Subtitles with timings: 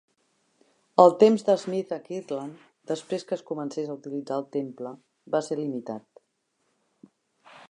[1.03, 4.99] El temps d'Smith a Kirtland després que es comencés a utilitzar el temple
[5.37, 6.27] va ser limitat.